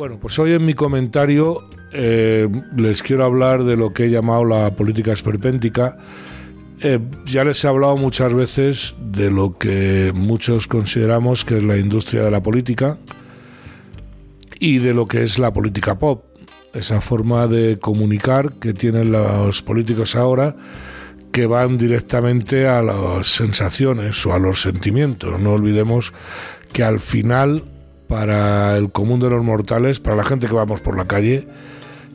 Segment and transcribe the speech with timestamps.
[0.00, 4.46] Bueno, pues hoy en mi comentario eh, les quiero hablar de lo que he llamado
[4.46, 5.98] la política esperpéntica.
[6.80, 11.76] Eh, ya les he hablado muchas veces de lo que muchos consideramos que es la
[11.76, 12.96] industria de la política
[14.58, 16.24] y de lo que es la política pop,
[16.72, 20.56] esa forma de comunicar que tienen los políticos ahora
[21.30, 25.38] que van directamente a las sensaciones o a los sentimientos.
[25.38, 26.14] No olvidemos
[26.72, 27.64] que al final
[28.10, 31.46] para el común de los mortales, para la gente que vamos por la calle,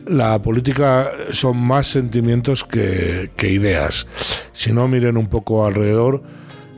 [0.05, 4.05] la política son más sentimientos que, ideas.
[4.51, 6.21] Si no, miren un poco alrededor,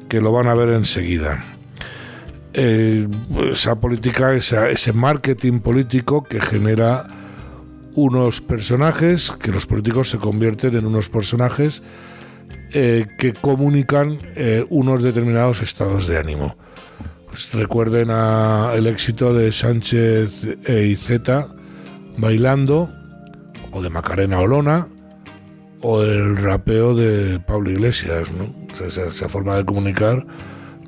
[0.08, 1.44] que lo van a ver enseguida.
[2.54, 3.08] Eh,
[3.52, 7.08] esa política, ese marketing político que genera
[7.96, 11.82] unos personajes, que los políticos se convierten en unos personajes
[12.72, 16.56] eh, que comunican eh, unos determinados estados de ánimo.
[17.54, 21.48] Recuerden el éxito de Sánchez e Izeta
[22.18, 22.90] bailando,
[23.72, 24.88] o de Macarena Olona,
[25.82, 28.54] o el rapeo de Pablo Iglesias, ¿no?
[28.86, 30.26] esa, forma de comunicar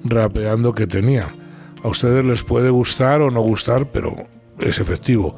[0.04, 1.28] rapeando que tenía.
[1.84, 4.16] A ustedes les puede gustar o no gustar, pero
[4.60, 5.38] es efectivo.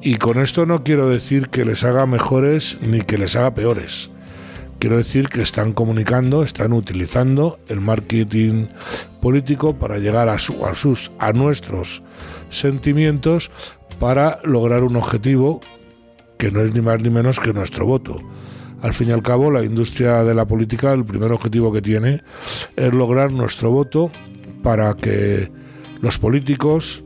[0.00, 4.10] Y con esto no quiero decir que les haga mejores ni que les haga peores.
[4.78, 8.66] Quiero decir que están comunicando, están utilizando el marketing
[9.22, 12.02] político para llegar a, sus, a nuestros
[12.50, 13.50] sentimientos
[13.98, 15.60] para lograr un objetivo
[16.38, 18.16] que no es ni más ni menos que nuestro voto.
[18.82, 22.22] Al fin y al cabo, la industria de la política, el primer objetivo que tiene
[22.76, 24.10] es lograr nuestro voto
[24.62, 25.50] para que
[26.02, 27.02] los políticos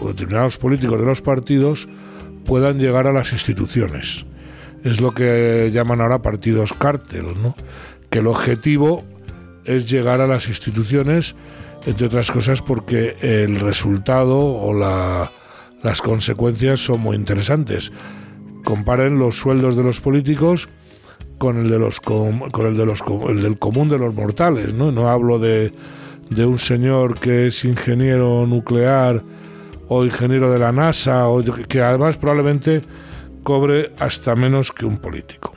[0.00, 1.90] o determinados políticos de los partidos
[2.46, 4.24] puedan llegar a las instituciones
[4.84, 7.54] es lo que llaman ahora partidos cártel, ¿no?
[8.12, 9.02] que el objetivo
[9.64, 11.34] es llegar a las instituciones,
[11.86, 17.90] entre otras cosas porque el resultado o las consecuencias son muy interesantes.
[18.64, 20.68] Comparen los sueldos de los políticos
[21.38, 24.92] con el de los con, el de los el del común de los mortales, ¿no?
[24.92, 25.72] No hablo de,
[26.30, 29.24] de un señor que es ingeniero nuclear
[29.88, 32.82] o ingeniero de la NASA o que además probablemente
[33.42, 35.54] cobre hasta menos que un político.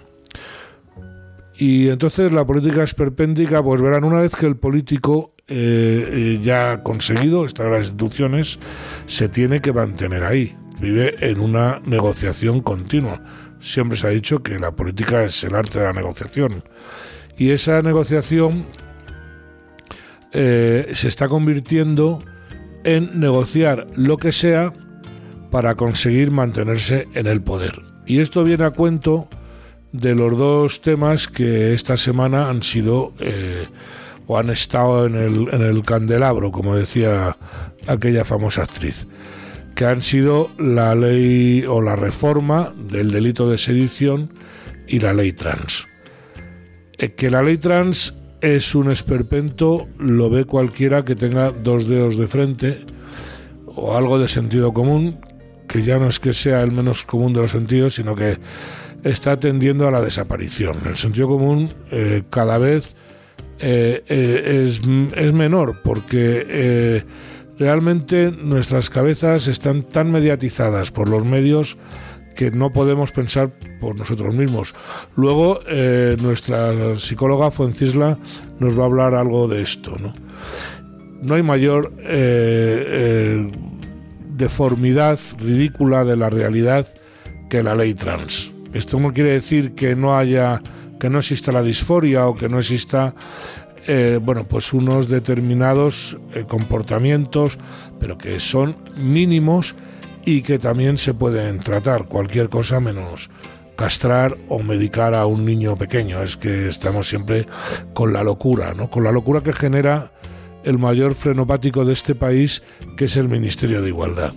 [1.57, 6.72] Y entonces la política esperpéntica, pues verán, una vez que el político eh, eh, ya
[6.72, 8.59] ha conseguido estar en las instituciones,
[9.06, 10.53] se tiene que mantener ahí.
[10.79, 13.22] Vive en una negociación continua.
[13.59, 16.63] Siempre se ha dicho que la política es el arte de la negociación.
[17.38, 18.66] Y esa negociación
[20.34, 22.19] eh, se está convirtiendo
[22.84, 24.74] en negociar lo que sea
[25.56, 27.82] para conseguir mantenerse en el poder.
[28.06, 29.30] Y esto viene a cuento
[29.94, 33.66] de los dos temas que esta semana han sido eh,
[34.28, 37.38] o han estado en el, en el candelabro, como decía
[37.88, 39.08] aquella famosa actriz,
[39.76, 44.32] que han sido la ley o la reforma del delito de sedición
[44.90, 45.88] y la ley trans.
[46.98, 52.18] Eh, que la ley trans es un esperpento lo ve cualquiera que tenga dos dedos
[52.18, 52.86] de frente
[53.68, 55.18] o algo de sentido común
[55.75, 58.38] que ya no es que sea el menos común de los sentidos, sino que
[59.03, 60.78] está tendiendo a la desaparición.
[60.86, 62.96] El sentido común eh, cada vez
[63.59, 64.80] eh, eh, es,
[65.18, 67.03] es, menor porque
[67.59, 71.78] realmente nuestras cabezas están tan mediatizadas por los medios
[72.38, 74.75] que no podemos pensar por nosotros mismos.
[75.18, 75.59] Luego,
[76.22, 78.18] nuestra psicóloga Fuencisla
[78.59, 79.97] nos va a hablar algo de esto.
[80.00, 80.13] No,
[81.22, 81.94] no hay mayor
[84.35, 86.88] deformidad ridícula de la realidad
[87.50, 88.51] que la ley trans.
[88.73, 90.62] Esto no quiere decir que no haya,
[91.00, 93.16] que no exista la disforia o que no exista,
[93.88, 97.57] eh, bueno, pues unos determinados eh, comportamientos,
[98.00, 99.75] pero que son mínimos
[100.25, 102.06] y que también se pueden tratar.
[102.06, 103.29] Cualquier cosa menos
[103.75, 106.24] castrar o medicar a un niño pequeño.
[106.24, 107.45] Es que estamos siempre
[107.94, 108.90] con la locura, ¿no?
[108.90, 110.12] Con la locura que genera
[110.66, 112.63] el mayor frenopático de este país,
[112.98, 114.34] que es el Ministerio de Igualdad.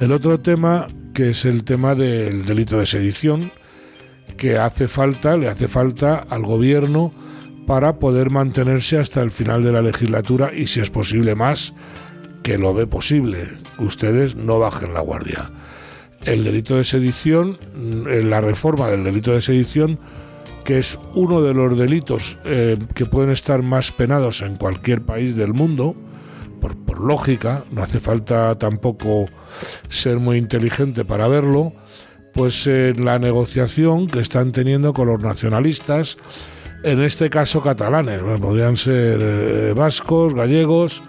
[0.00, 3.50] El otro tema, que es el tema del delito de sedición,
[4.36, 7.10] que hace falta, le hace falta al gobierno
[7.66, 11.74] para poder mantenerse hasta el final de la legislatura y si es posible más,
[12.42, 13.48] que lo ve posible.
[13.78, 15.50] Ustedes no bajen la guardia.
[16.24, 19.98] El delito de sedición, la reforma del delito de sedición
[20.64, 25.36] que es uno de los delitos eh, que pueden estar más penados en cualquier país
[25.36, 25.94] del mundo,
[26.60, 29.26] por, lógica, no hace falta tampoco
[29.88, 31.72] ser muy inteligente para verlo,
[32.32, 36.16] pues en la negociación que están teniendo con los nacionalistas,
[36.84, 41.02] en este caso catalanes, podrían ser eh, vascos, gallegos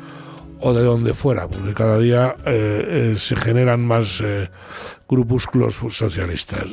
[0.59, 4.49] o de donde fuera, porque cada día eh, eh, se generan más eh,
[5.07, 6.71] grupúsculos socialistas,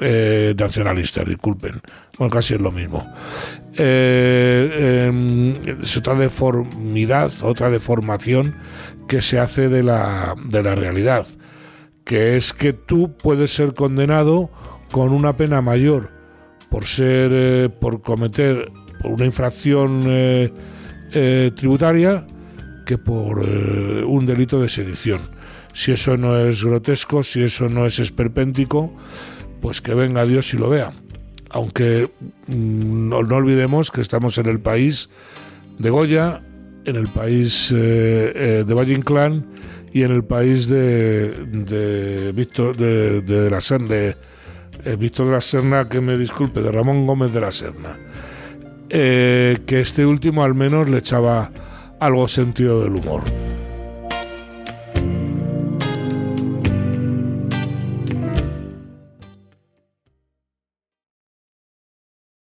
[0.57, 1.81] nacionalistas, disculpen,
[2.19, 3.07] bueno, casi es lo mismo.
[3.75, 8.57] Em, es otra deformidad, otra deformación
[9.09, 11.27] que se hace de la, de la realidad,
[12.05, 14.51] que es que tú puedes ser condenado
[14.93, 16.11] con una pena mayor
[16.71, 18.71] por ser, por cometer
[19.05, 20.01] una infracción
[21.11, 22.25] tributaria,
[22.91, 25.21] que por eh, un delito de sedición.
[25.73, 28.93] Si eso no es grotesco, si eso no es esperpéntico,
[29.61, 30.93] pues que venga Dios y lo vea.
[31.51, 32.11] Aunque
[32.49, 35.09] mm, no, olvidemos que estamos en el país
[35.79, 36.43] de Goya,
[36.85, 39.47] en el país eh, eh, de Valle Inclán
[39.93, 44.17] y en el país de, de Víctor de, la Serna, de,
[44.99, 47.97] Víctor de la Serna, que me disculpe, de Ramón Gómez de la Serna.
[48.89, 51.53] que este último al menos le echaba
[52.01, 53.23] algo sentido del humor.